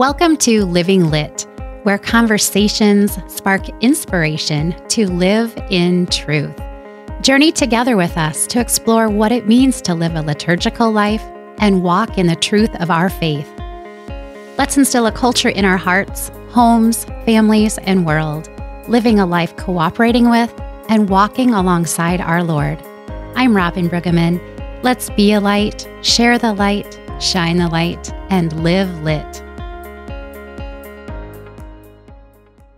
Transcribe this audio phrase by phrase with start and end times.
[0.00, 1.46] Welcome to Living Lit,
[1.82, 6.58] where conversations spark inspiration to live in truth.
[7.20, 11.22] Journey together with us to explore what it means to live a liturgical life
[11.58, 13.46] and walk in the truth of our faith.
[14.56, 18.48] Let's instill a culture in our hearts, homes, families, and world,
[18.88, 20.50] living a life cooperating with
[20.88, 22.82] and walking alongside our Lord.
[23.34, 24.40] I'm Robin Brueggemann.
[24.82, 29.42] Let's be a light, share the light, shine the light, and live lit.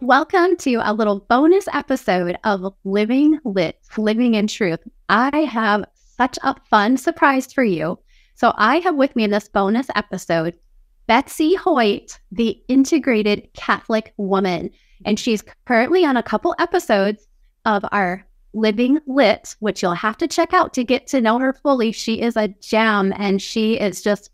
[0.03, 4.81] Welcome to a little bonus episode of Living Lit, Living in Truth.
[5.09, 7.97] I have such a fun surprise for you.
[8.35, 10.59] So, I have with me in this bonus episode
[11.07, 14.71] Betsy Hoyt, the integrated Catholic woman.
[15.05, 17.29] And she's currently on a couple episodes
[17.65, 21.53] of our Living Lit, which you'll have to check out to get to know her
[21.53, 21.93] fully.
[21.93, 24.31] She is a gem and she is just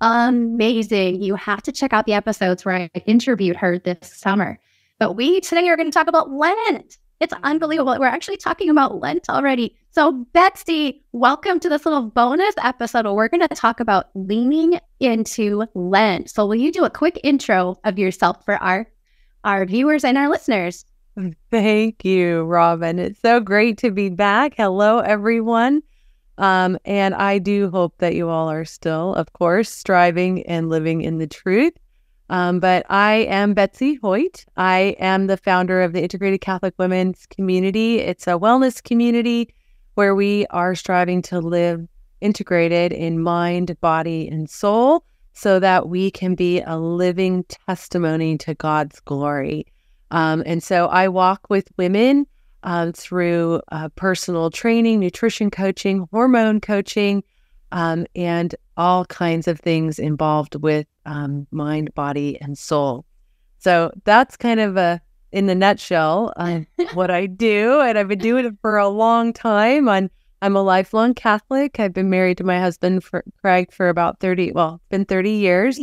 [0.00, 1.22] amazing.
[1.22, 4.58] You have to check out the episodes where I interviewed her this summer.
[5.02, 6.96] But we today are going to talk about Lent.
[7.18, 7.96] It's unbelievable.
[7.98, 9.76] We're actually talking about Lent already.
[9.90, 15.64] So, Betsy, welcome to this little bonus episode we're going to talk about leaning into
[15.74, 16.30] Lent.
[16.30, 18.86] So, will you do a quick intro of yourself for our
[19.42, 20.84] our viewers and our listeners?
[21.50, 23.00] Thank you, Robin.
[23.00, 24.54] It's so great to be back.
[24.56, 25.82] Hello, everyone.
[26.38, 31.00] Um, and I do hope that you all are still, of course, striving and living
[31.00, 31.72] in the truth.
[32.30, 34.44] Um, but I am Betsy Hoyt.
[34.56, 37.98] I am the founder of the Integrated Catholic Women's Community.
[37.98, 39.54] It's a wellness community
[39.94, 41.86] where we are striving to live
[42.20, 48.54] integrated in mind, body, and soul so that we can be a living testimony to
[48.54, 49.66] God's glory.
[50.10, 52.26] Um, and so I walk with women
[52.62, 57.24] um, through uh, personal training, nutrition coaching, hormone coaching,
[57.72, 63.04] um, and all kinds of things involved with um, mind, body, and soul.
[63.58, 65.00] So that's kind of a,
[65.32, 66.60] in the nutshell, uh,
[66.94, 67.80] what I do.
[67.80, 69.88] And I've been doing it for a long time.
[69.88, 70.10] I'm,
[70.42, 71.80] I'm a lifelong Catholic.
[71.80, 75.80] I've been married to my husband, for, Craig, for about 30, well, been 30 years.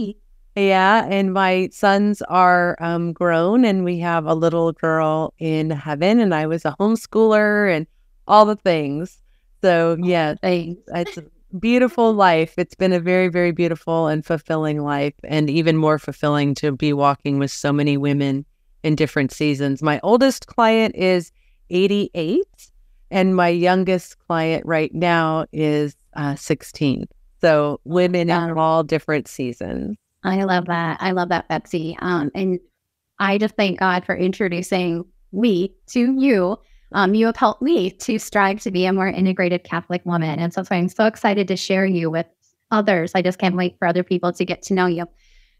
[0.56, 1.08] Yeah.
[1.09, 6.19] And my sons are um, grown, and we have a little girl in heaven.
[6.19, 7.88] And I was a homeschooler and
[8.28, 9.18] all the things.
[9.62, 11.18] So, yeah, it's
[11.58, 12.54] beautiful life.
[12.58, 16.94] It's been a very, very beautiful and fulfilling life, and even more fulfilling to be
[16.94, 18.46] walking with so many women
[18.84, 19.82] in different seasons.
[19.82, 21.32] My oldest client is
[21.70, 22.46] 88,
[23.12, 27.08] and my youngest client right now is uh, 16.
[27.42, 29.98] So women in all different seasons.
[30.24, 30.98] I love that.
[31.00, 31.98] I love that, Betsy.
[32.02, 32.59] Um, and
[33.20, 36.58] I just thank God for introducing me to you
[36.92, 40.40] um, you have helped me to strive to be a more integrated Catholic woman.
[40.40, 42.26] And so, so I'm so excited to share you with
[42.72, 43.12] others.
[43.16, 45.06] I just can't wait for other people to get to know you.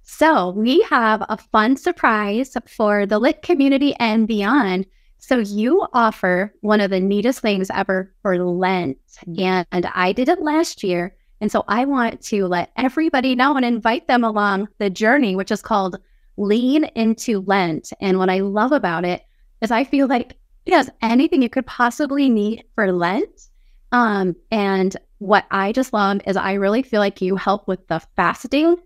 [0.04, 4.88] So, we have a fun surprise for the lit community and beyond.
[5.20, 8.98] So, you offer one of the neatest things ever for Lent.
[9.38, 11.16] And I did it last year.
[11.42, 15.52] And so, I want to let everybody know and invite them along the journey, which
[15.52, 16.00] is called
[16.38, 17.92] Lean into Lent.
[18.02, 19.22] And what I love about it
[19.62, 20.39] is I feel like
[20.70, 23.50] Yes, anything you could possibly need for Lent.
[23.92, 28.00] Um, and what I just love is I really feel like you help with the
[28.16, 28.78] fasting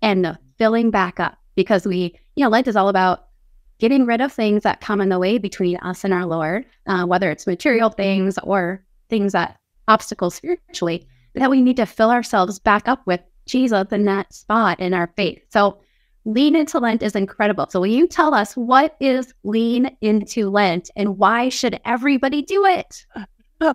[0.00, 3.26] and the filling back up because we, you know, Lent is all about
[3.78, 7.04] getting rid of things that come in the way between us and our Lord, uh,
[7.04, 9.58] whether it's material things or things that
[9.88, 14.78] obstacles spiritually, that we need to fill ourselves back up with Jesus in that spot
[14.78, 15.42] in our faith.
[15.50, 15.80] So
[16.24, 17.66] Lean into Lent is incredible.
[17.68, 22.64] So, will you tell us what is Lean into Lent and why should everybody do
[22.64, 23.06] it?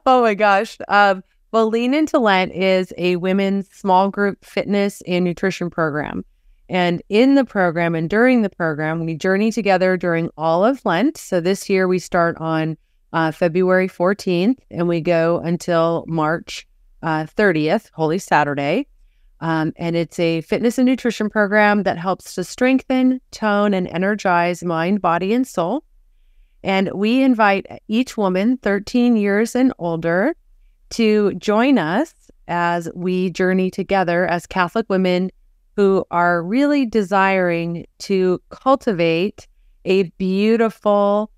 [0.06, 0.78] Oh my gosh.
[0.88, 6.24] Um, well, Lean into Lent is a women's small group fitness and nutrition program.
[6.68, 11.18] And in the program and during the program, we journey together during all of Lent.
[11.18, 12.78] So this year we start on
[13.14, 16.68] uh, February 14th and we go until March
[17.02, 18.86] uh, 30th, Holy Saturday.
[19.42, 24.64] Um, and it's a fitness and nutrition program that helps to strengthen, tone, and energize
[24.64, 25.84] mind, body, and soul.
[26.64, 30.36] And we invite each woman 13 years and older
[30.92, 32.14] to join us
[32.48, 35.32] as we journey together as Catholic women
[35.76, 39.48] who are really desiring to cultivate
[39.86, 41.32] a beautiful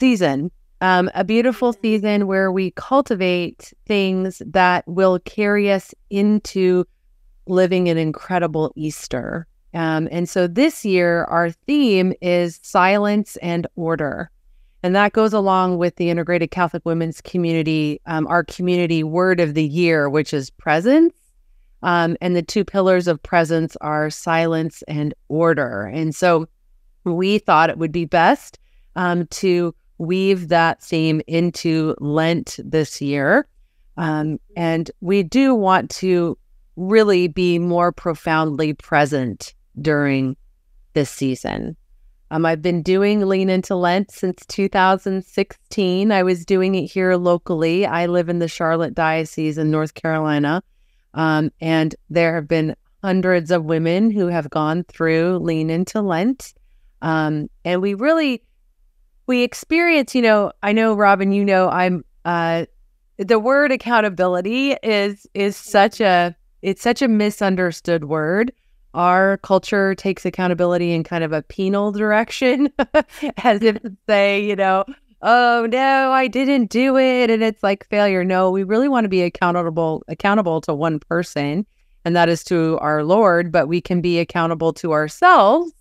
[0.00, 6.84] season um, a beautiful season where we cultivate things that will carry us into
[7.46, 9.46] living an incredible Easter.
[9.72, 14.30] Um, and so this year, our theme is silence and order.
[14.82, 19.54] And that goes along with the Integrated Catholic Women's Community, um, our community word of
[19.54, 21.14] the year, which is presence.
[21.82, 25.84] Um, and the two pillars of presence are silence and order.
[25.86, 26.46] And so
[27.04, 28.58] we thought it would be best
[28.96, 33.46] um, to weave that theme into Lent this year.
[33.96, 36.36] Um, and we do want to
[36.76, 40.36] really be more profoundly present during
[40.94, 41.76] this season.
[42.30, 46.10] Um, I've been doing Lean into Lent since 2016.
[46.10, 47.86] I was doing it here locally.
[47.86, 50.62] I live in the Charlotte Diocese in North Carolina.
[51.12, 56.54] Um, and there have been hundreds of women who have gone through Lean into Lent.
[57.02, 58.42] Um, and we really,
[59.26, 62.66] we experience, you know, I know, Robin, you know, I'm, uh,
[63.18, 68.52] the word accountability is, is such a, it's such a misunderstood word.
[68.94, 72.72] Our culture takes accountability in kind of a penal direction,
[73.38, 74.84] as if to say, you know,
[75.22, 78.24] oh no, I didn't do it, and it's like failure.
[78.24, 81.66] No, we really want to be accountable accountable to one person,
[82.04, 83.50] and that is to our Lord.
[83.50, 85.72] But we can be accountable to ourselves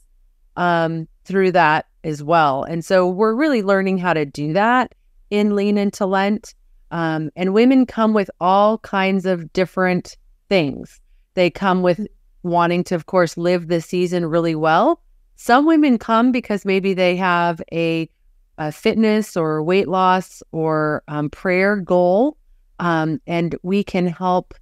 [0.56, 2.64] um, through that as well.
[2.64, 4.94] And so we're really learning how to do that
[5.30, 6.54] in Lean into Lent.
[6.92, 10.18] Um, and women come with all kinds of different
[10.50, 11.00] things.
[11.34, 12.06] They come with
[12.44, 15.02] wanting to, of course, live the season really well.
[15.36, 18.10] Some women come because maybe they have a,
[18.58, 22.38] a fitness or weight loss or um, prayer goal.
[22.80, 24.54] Um, and we can help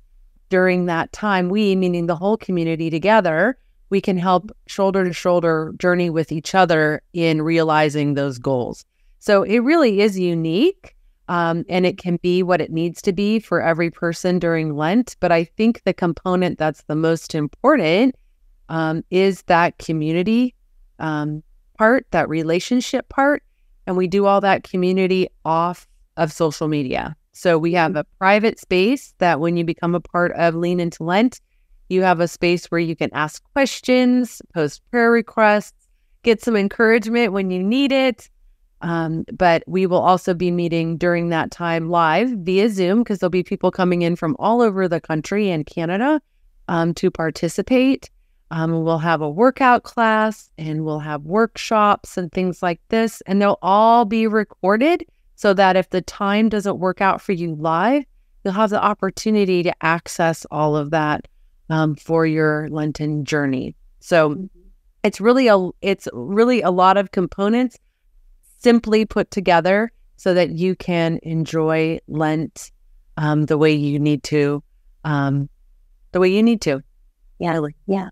[0.49, 1.49] during that time.
[1.49, 3.57] We, meaning the whole community together,
[3.91, 8.83] we can help shoulder to shoulder journey with each other in realizing those goals.
[9.19, 10.95] So it really is unique.
[11.27, 15.15] Um, and it can be what it needs to be for every person during Lent.
[15.19, 18.15] But I think the component that's the most important
[18.67, 20.55] um, is that community
[20.99, 21.43] um,
[21.77, 23.43] part, that relationship part.
[23.87, 27.15] And we do all that community off of social media.
[27.31, 31.03] So we have a private space that when you become a part of Lean into
[31.03, 31.39] Lent,
[31.91, 35.87] you have a space where you can ask questions, post prayer requests,
[36.23, 38.29] get some encouragement when you need it.
[38.81, 43.29] Um, but we will also be meeting during that time live via Zoom because there'll
[43.29, 46.21] be people coming in from all over the country and Canada
[46.67, 48.09] um, to participate.
[48.49, 53.41] Um, we'll have a workout class and we'll have workshops and things like this, and
[53.41, 55.05] they'll all be recorded
[55.35, 58.03] so that if the time doesn't work out for you live,
[58.43, 61.27] you'll have the opportunity to access all of that
[61.71, 63.75] um, for your Lenten journey.
[64.01, 64.45] So mm-hmm.
[65.03, 67.79] it's really a it's really a lot of components
[68.59, 72.71] simply put together so that you can enjoy Lent
[73.17, 74.61] um, the way you need to,
[75.03, 75.49] um,
[76.11, 76.83] the way you need to.
[77.39, 78.09] Yeah, yeah.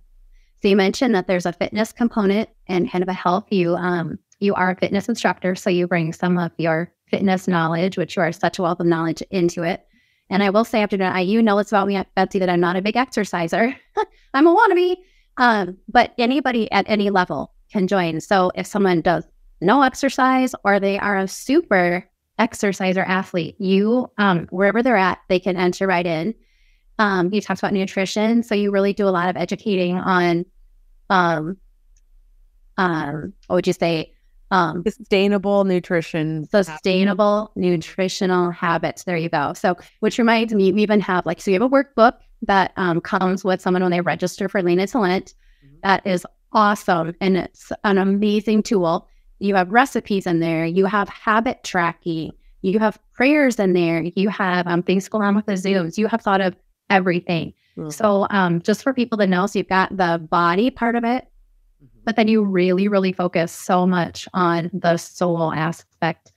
[0.62, 3.46] So you mentioned that there's a fitness component and kind of a health.
[3.50, 7.98] You um, you are a fitness instructor, so you bring some of your fitness knowledge,
[7.98, 9.86] which you are such a wealth of knowledge, into it.
[10.30, 12.60] And I will say, after that, I you know it's about me, Betsy, that I'm
[12.60, 13.76] not a big exerciser.
[14.34, 14.98] I'm a wannabe.
[15.38, 18.20] Um, but anybody at any level can join.
[18.22, 19.24] So if someone does
[19.62, 25.40] no exercise or they are a super exerciser athlete, you, um, wherever they're at, they
[25.40, 26.36] can enter right in.
[27.00, 28.44] Um, you talked about nutrition.
[28.44, 30.46] So you really do a lot of educating on,
[31.10, 31.58] um,
[32.78, 34.14] um, what would you say?
[34.52, 39.04] Um, sustainable nutrition, sustainable nutritional habits.
[39.04, 39.54] There you go.
[39.54, 43.00] So, which reminds me, we even have like, so you have a workbook that um,
[43.00, 45.36] comes with someone when they register for Lean into Lent.
[45.64, 45.76] Mm-hmm.
[45.84, 47.14] That is awesome.
[47.22, 49.08] And it's an amazing tool
[49.40, 52.32] you have recipes in there, you have habit tracking,
[52.62, 56.08] you have prayers in there, you have um, things going on with the Zooms, you
[56.08, 56.56] have thought of
[56.90, 57.54] everything.
[57.78, 57.90] Mm-hmm.
[57.90, 61.28] So, um, just for people to know, so you've got the body part of it.
[62.06, 66.32] But then you really, really focus so much on the soul aspect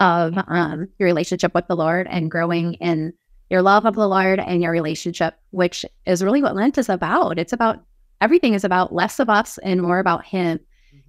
[0.00, 3.12] of um, your relationship with the Lord and growing in
[3.50, 7.38] your love of the Lord and your relationship, which is really what Lent is about.
[7.38, 7.84] It's about
[8.20, 10.60] everything is about less of us and more about Him.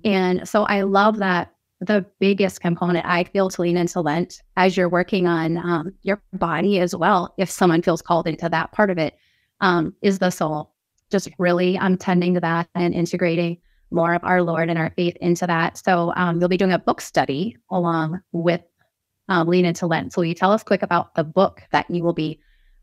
[0.04, 1.52] And so I love that
[1.82, 6.22] the biggest component I feel to lean into Lent as you're working on um, your
[6.34, 9.16] body as well, if someone feels called into that part of it,
[9.62, 10.72] um, is the soul.
[11.12, 13.58] Just really um, tending to that and integrating
[13.96, 15.78] more of our Lord and our faith into that.
[15.78, 18.62] So um, you'll be doing a book study along with
[19.30, 20.14] um, Lean into Lent.
[20.14, 22.40] So will you tell us quick about the book that you will be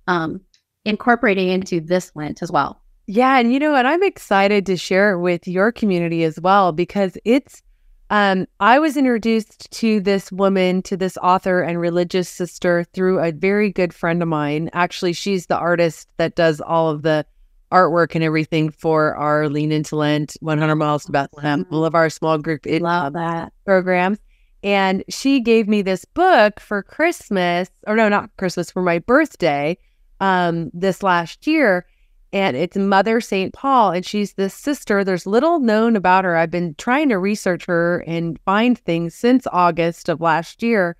[0.09, 0.41] um,
[0.85, 2.83] incorporating into this Lent as well?
[3.07, 3.87] Yeah, and you know what?
[3.87, 7.63] I'm excited to share it with your community as well because it's
[8.11, 13.33] um, I was introduced to this woman, to this author and religious sister through a
[13.33, 14.69] very good friend of mine.
[14.75, 17.25] Actually, she's the artist that does all of the
[17.73, 22.11] artwork and everything for our Lean Into Lent 100 Miles to Bethlehem, all of our
[22.11, 23.53] small group Love that.
[23.65, 24.19] programs.
[24.63, 29.77] And she gave me this book for Christmas, or no, not Christmas, for my birthday
[30.21, 31.85] um, this last year.
[32.33, 33.53] and it's Mother St.
[33.53, 33.91] Paul.
[33.91, 35.03] And she's this sister.
[35.05, 36.37] There's little known about her.
[36.37, 40.97] I've been trying to research her and find things since August of last year.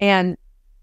[0.00, 0.36] And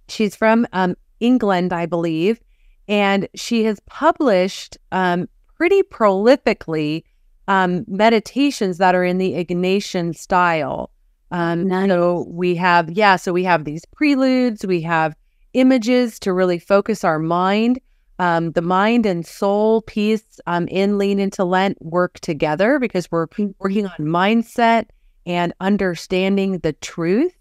[0.08, 2.40] she's from um, England, I believe.
[2.88, 7.04] And she has published um, pretty prolifically
[7.48, 10.90] um, meditations that are in the Ignatian style.
[11.32, 11.90] Um, nice.
[11.90, 15.16] So we have, yeah, so we have these preludes, we have
[15.54, 17.80] images to really focus our mind.
[18.20, 23.28] Um, the mind and soul piece um, in Lean into Lent work together because we're
[23.58, 24.86] working on mindset
[25.26, 27.34] and understanding the truth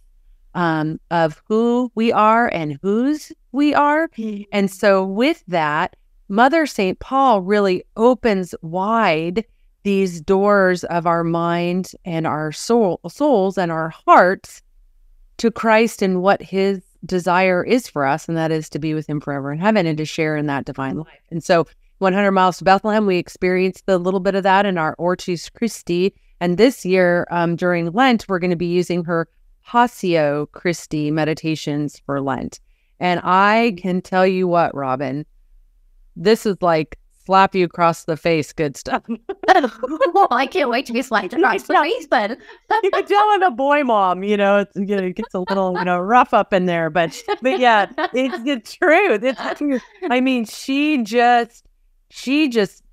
[0.55, 4.09] um, of who we are and whose we are.
[4.09, 4.43] Mm-hmm.
[4.53, 5.97] And so, with that,
[6.29, 6.99] Mother St.
[6.99, 9.45] Paul really opens wide
[9.83, 14.63] these doors of our mind and our soul, souls and our hearts
[15.39, 19.09] to Christ and what his desire is for us, and that is to be with
[19.09, 21.21] him forever in heaven and to share in that divine life.
[21.31, 21.67] And so,
[21.99, 26.13] 100 miles to Bethlehem, we experienced a little bit of that in our Ortus Christi.
[26.41, 29.29] And this year, um, during Lent, we're going to be using her
[29.65, 32.59] Passio Christi meditations for Lent.
[33.03, 35.27] And I can tell you what, Robin,
[36.15, 39.03] this is like slap you across the face good stuff.
[39.49, 42.39] oh, I can't wait to be slapped across the face, but
[42.85, 45.41] you could tell it a boy mom, you know, it's, you know, it gets a
[45.41, 49.25] little, you know, rough up in there, but, but yeah, it's the truth.
[49.25, 51.67] It's, I mean, she just,
[52.09, 52.85] she just,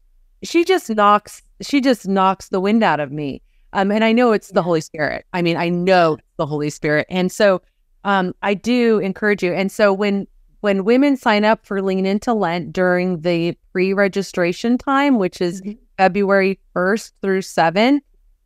[0.41, 3.43] she just knocks, she just knocks the wind out of me.
[3.73, 5.25] Um, and I know it's the Holy Spirit.
[5.33, 7.05] I mean, I know the Holy Spirit.
[7.11, 7.61] And so,
[8.03, 9.53] um, I do encourage you.
[9.53, 10.27] And so when
[10.61, 15.61] when women sign up for Lean Into Lent during the pre registration time, which is
[15.61, 15.79] mm-hmm.
[15.97, 18.01] February 1st through 7,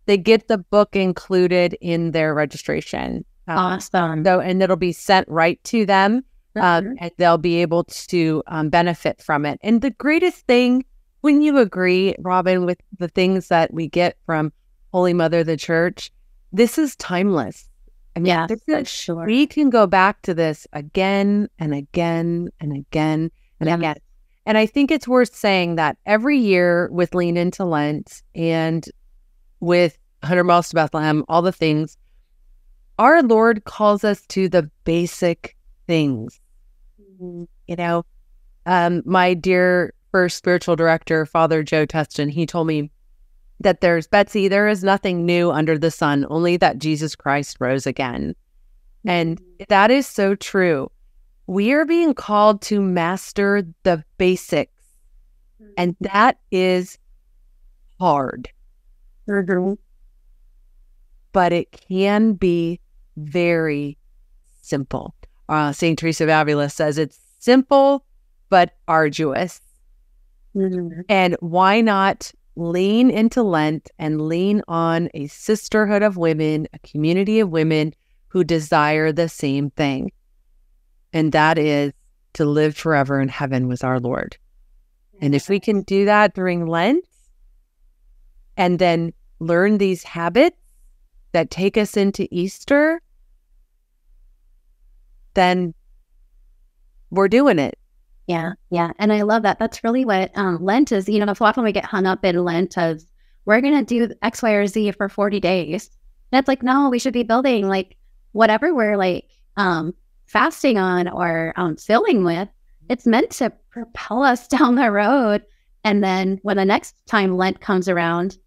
[0.05, 3.25] they get the book included in their registration.
[3.47, 4.23] Um, awesome.
[4.23, 6.23] So, and it'll be sent right to them,
[6.55, 9.59] um, and they'll be able to um, benefit from it.
[9.63, 10.85] And the greatest thing,
[11.21, 14.53] when you agree, Robin, with the things that we get from
[14.91, 16.11] Holy Mother, the Church,
[16.51, 17.67] this is timeless.
[18.15, 19.25] I mean, yeah, for sure.
[19.25, 23.75] We can go back to this again and again and again and yeah.
[23.75, 23.95] again.
[24.45, 28.85] And I think it's worth saying that every year with Lean into Lent and
[29.61, 31.97] with 100 Miles to Bethlehem, all the things,
[32.99, 35.55] our Lord calls us to the basic
[35.87, 36.39] things.
[37.01, 37.43] Mm-hmm.
[37.67, 38.05] You know,
[38.65, 42.91] um, my dear first spiritual director, Father Joe Teston, he told me
[43.63, 47.87] that there's Betsy, there is nothing new under the sun, only that Jesus Christ rose
[47.87, 48.35] again.
[49.05, 49.63] And mm-hmm.
[49.69, 50.91] that is so true.
[51.47, 54.71] We are being called to master the basics,
[55.77, 56.05] and mm-hmm.
[56.05, 56.97] that is
[57.99, 58.49] hard.
[59.27, 59.73] Mm-hmm.
[61.31, 62.79] But it can be
[63.17, 63.97] very
[64.61, 65.15] simple.
[65.49, 65.99] Uh, St.
[65.99, 68.05] Teresa of Avila says it's simple
[68.49, 69.59] but arduous.
[70.55, 71.01] Mm-hmm.
[71.09, 77.39] And why not lean into Lent and lean on a sisterhood of women, a community
[77.39, 77.93] of women
[78.27, 80.11] who desire the same thing.
[81.11, 81.93] And that is
[82.33, 84.37] to live forever in heaven with our Lord.
[85.21, 87.05] And if we can do that during Lent
[88.57, 90.57] and then learn these habits
[91.31, 93.01] that take us into Easter,
[95.33, 95.73] then
[97.09, 97.77] we're doing it.
[98.27, 98.91] Yeah, yeah.
[98.99, 99.59] And I love that.
[99.59, 101.09] That's really what um, Lent is.
[101.09, 103.05] You know, so often we get hung up in Lent as
[103.45, 105.89] we're going to do X, Y, or Z for 40 days.
[106.31, 107.97] And it's like, no, we should be building like
[108.31, 109.25] whatever we're like
[109.57, 109.93] um,
[110.25, 112.47] fasting on or um, filling with.
[112.89, 115.43] It's meant to propel us down the road.
[115.83, 118.37] And then when the next time Lent comes around,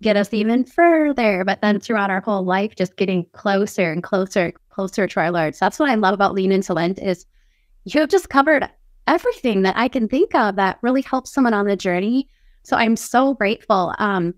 [0.00, 1.44] get us even further.
[1.44, 5.56] But then throughout our whole life, just getting closer and closer, closer to our Lord.
[5.56, 7.26] So that's what I love about Lean into Lent is
[7.84, 8.68] you have just covered
[9.06, 12.28] everything that I can think of that really helps someone on the journey.
[12.62, 13.94] So I'm so grateful.
[13.98, 14.34] Um,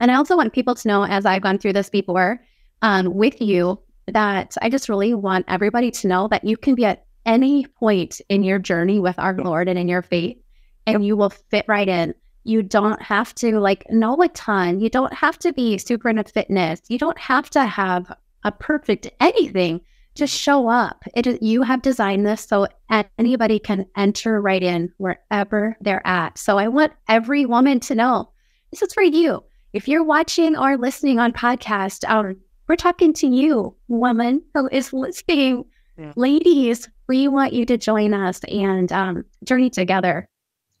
[0.00, 2.42] and I also want people to know, as I've gone through this before
[2.82, 6.84] um, with you, that I just really want everybody to know that you can be
[6.84, 10.38] at any point in your journey with our Lord and in your faith,
[10.86, 12.14] and you will fit right in.
[12.44, 14.80] You don't have to like know a ton.
[14.80, 16.80] You don't have to be super into fitness.
[16.88, 18.12] You don't have to have
[18.42, 19.80] a perfect anything
[20.14, 21.04] just show up.
[21.14, 22.66] It you have designed this so
[23.18, 26.38] anybody can enter right in wherever they're at.
[26.38, 28.30] So I want every woman to know
[28.70, 29.42] this is for you.
[29.72, 32.36] If you're watching or listening on podcast, um,
[32.68, 35.64] we're talking to you, woman who is listening.
[35.98, 36.12] Yeah.
[36.16, 40.26] Ladies, we want you to join us and um, journey together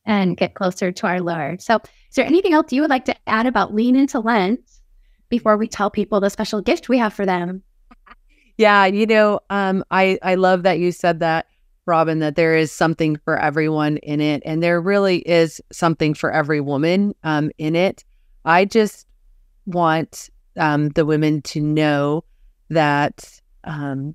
[0.04, 1.62] and get closer to our Lord.
[1.62, 4.60] So, is there anything else you would like to add about Lean into Lent
[5.28, 7.62] before we tell people the special gift we have for them?
[8.62, 11.46] Yeah, you know, um, I I love that you said that.
[11.84, 16.30] Robin, that there is something for everyone in it, and there really is something for
[16.30, 18.04] every woman um, in it.
[18.44, 19.04] I just
[19.66, 22.22] want um, the women to know
[22.68, 24.14] that um,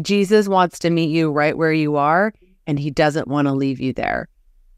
[0.00, 2.34] Jesus wants to meet you right where you are,
[2.66, 4.26] and he doesn't want to leave you there.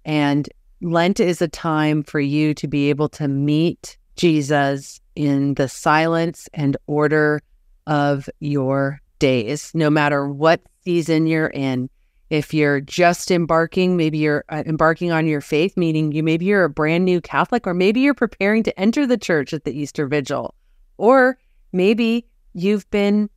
[0.04, 0.46] And
[0.82, 6.50] Lent is a time for you to be able to meet Jesus in the silence
[6.52, 7.40] and order
[7.86, 11.88] of your days, no matter what season you're in.
[12.30, 16.64] If you're just embarking, maybe you're uh, embarking on your faith, meaning you maybe you're
[16.64, 20.06] a brand new Catholic, or maybe you're preparing to enter the church at the Easter
[20.06, 20.54] Vigil,
[20.96, 21.38] or
[21.72, 23.28] maybe you've been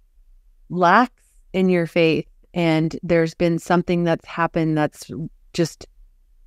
[0.70, 1.12] lax
[1.54, 5.12] in your faith and there's been something that's happened that's
[5.54, 5.86] just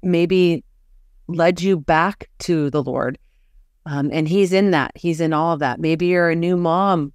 [0.02, 0.64] maybe
[1.28, 3.19] led you back to the Lord.
[3.87, 4.92] Um, and He's in that.
[4.95, 5.78] He's in all of that.
[5.78, 7.12] Maybe you're a new mom.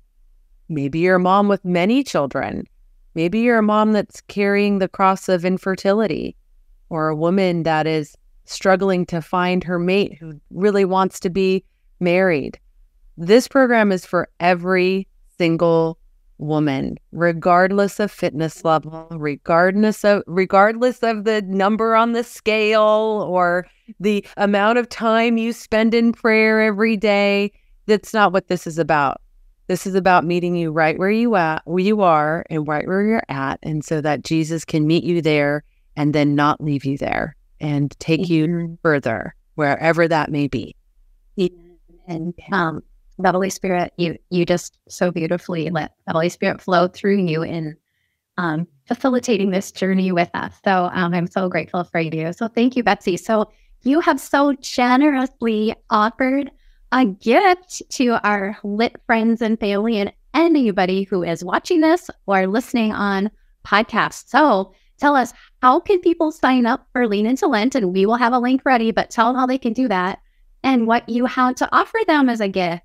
[0.69, 2.65] Maybe you're a mom with many children.
[3.13, 6.35] Maybe you're a mom that's carrying the cross of infertility,
[6.89, 11.63] or a woman that is struggling to find her mate who really wants to be
[11.99, 12.59] married.
[13.17, 15.07] This program is for every
[15.37, 15.97] single
[16.37, 23.65] woman, regardless of fitness level, regardless of regardless of the number on the scale or
[23.99, 27.51] the amount of time you spend in prayer every day.
[27.85, 29.21] That's not what this is about.
[29.67, 33.01] This is about meeting you right where you at, where you are, and right where
[33.01, 35.63] you're at, and so that Jesus can meet you there
[35.95, 38.33] and then not leave you there and take mm-hmm.
[38.33, 40.75] you further wherever that may be.
[42.07, 42.83] And um,
[43.17, 47.41] the Holy Spirit, you you just so beautifully let the Holy Spirit flow through you
[47.41, 47.75] in
[48.37, 50.53] um, facilitating this journey with us.
[50.63, 52.33] So um, I'm so grateful for you.
[52.33, 53.17] So thank you, Betsy.
[53.17, 53.49] So
[53.83, 56.51] you have so generously offered
[56.95, 62.47] a gift to our lit friends and family and anybody who is watching this or
[62.47, 63.29] listening on
[63.67, 64.29] podcast.
[64.29, 67.75] So tell us how can people sign up for Lean into Lent?
[67.75, 70.19] And we will have a link ready, but tell them how they can do that
[70.63, 72.83] and what you have to offer them as a gift.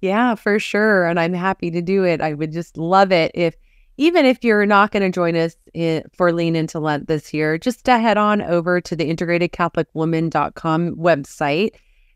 [0.00, 1.06] Yeah, for sure.
[1.06, 2.22] And I'm happy to do it.
[2.22, 3.54] I would just love it if,
[3.98, 7.58] even if you're not going to join us in, for Lean Into Lent this year,
[7.58, 11.72] just to head on over to the integratedcatholicwoman.com website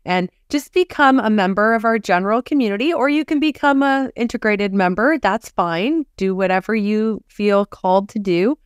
[0.07, 4.73] and just become a member of our general community, or you can become a integrated
[4.73, 5.19] member.
[5.19, 6.05] That's fine.
[6.15, 8.57] Do whatever you feel called to do.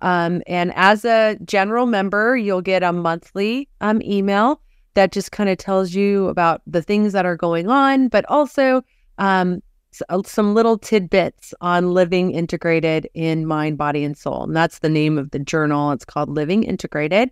[0.00, 4.60] Um, and as a general member, you'll get a monthly um, email
[4.94, 8.82] that just kind of tells you about the things that are going on, but also
[9.18, 9.62] um,
[10.08, 14.42] uh, some little tidbits on living integrated in mind, body, and soul.
[14.42, 15.92] And that's the name of the journal.
[15.92, 17.30] It's called Living Integrated.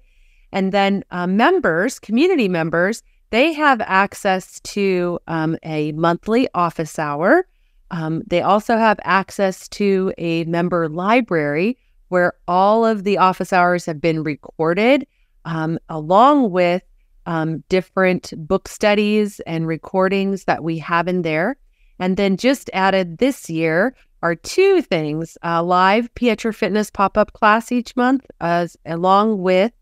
[0.52, 7.46] And then uh, members, community members, they have access to um, a monthly office hour.
[7.90, 13.86] Um, they also have access to a member library where all of the office hours
[13.86, 15.06] have been recorded,
[15.44, 16.82] um, along with
[17.26, 21.56] um, different book studies and recordings that we have in there.
[21.98, 27.32] And then just added this year are two things a live Pietra Fitness pop up
[27.32, 29.72] class each month, as along with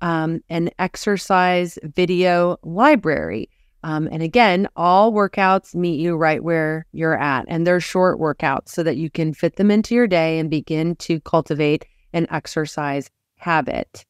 [0.00, 3.48] um, an exercise video library.
[3.82, 7.46] Um, and again, all workouts meet you right where you're at.
[7.48, 10.96] And they're short workouts so that you can fit them into your day and begin
[10.96, 14.04] to cultivate an exercise habit.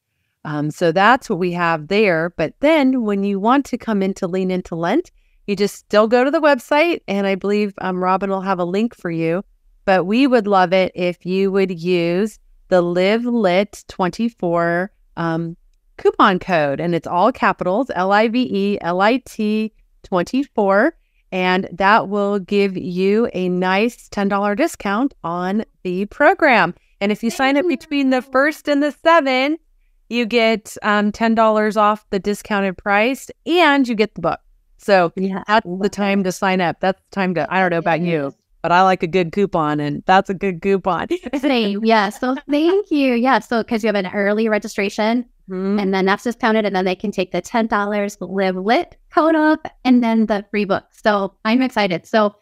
[0.45, 2.31] Um, so that's what we have there.
[2.31, 5.11] But then when you want to come in to Lean into Lent,
[5.47, 8.65] you just still go to the website, and I believe um, Robin will have a
[8.65, 9.43] link for you.
[9.85, 15.57] But we would love it if you would use the Live Lit 24 um,
[16.01, 19.73] coupon code, and it's all capitals L I V E L I T
[20.05, 20.95] 24.
[21.33, 26.75] And that will give you a nice $10 discount on the program.
[27.01, 29.61] And if you sign up between the first and the seventh,
[30.09, 34.41] you get um, $10 off the discounted price and you get the book.
[34.79, 36.81] So yeah, that's the time to sign up.
[36.81, 39.79] That's the time to, I don't know about you, but I like a good coupon
[39.79, 41.07] and that's a good coupon.
[41.39, 41.85] Same.
[41.85, 42.09] Yeah.
[42.09, 43.15] So thank you.
[43.15, 43.39] Yeah.
[43.39, 45.79] So because you have an early registration mm-hmm.
[45.79, 49.67] and then that's discounted and then they can take the $10 live lit code up
[49.85, 50.85] and then the free book.
[50.91, 52.07] So I'm excited.
[52.07, 52.35] So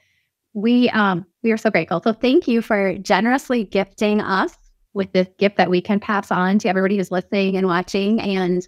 [0.55, 2.03] we, um, we are so grateful.
[2.03, 4.57] So thank you for generously gifting us
[4.94, 8.21] with this gift that we can pass on to everybody who's listening and watching.
[8.21, 8.66] And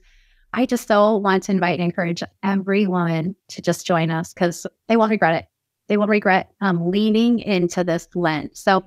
[0.52, 4.96] I just so want to invite and encourage everyone to just join us because they
[4.96, 5.46] won't regret it.
[5.88, 8.56] They won't regret um, leaning into this Lent.
[8.56, 8.84] So,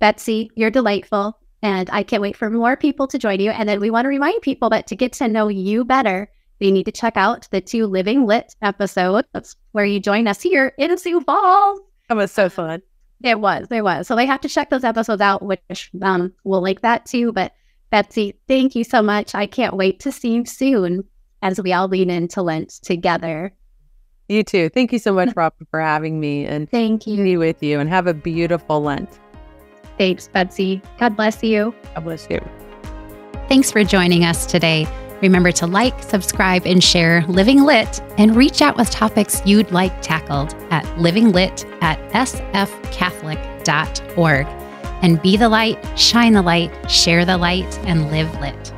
[0.00, 1.38] Betsy, you're delightful.
[1.62, 3.50] And I can't wait for more people to join you.
[3.50, 6.70] And then we want to remind people that to get to know you better, they
[6.70, 10.96] need to check out the two Living Lit episodes where you join us here in
[10.98, 11.80] Sioux Falls.
[12.08, 12.82] That was so fun.
[13.22, 14.06] It was, it was.
[14.06, 17.32] So they have to check those episodes out, which um, we'll link that too.
[17.32, 17.52] But
[17.90, 19.34] Betsy, thank you so much.
[19.34, 21.04] I can't wait to see you soon
[21.42, 23.52] as we all lean into Lent together.
[24.28, 24.68] You too.
[24.68, 27.24] Thank you so much, Rob, for having me and thank you.
[27.24, 29.18] Be with you and have a beautiful Lent.
[29.98, 30.80] Thanks, Betsy.
[30.98, 31.74] God bless you.
[31.94, 32.40] God bless you.
[33.48, 34.86] Thanks for joining us today.
[35.20, 40.00] Remember to like, subscribe, and share Living Lit and reach out with topics you'd like
[40.00, 44.46] tackled at livinglit at sfcatholic.org.
[45.00, 48.72] And be the light, shine the light, share the light, and live lit.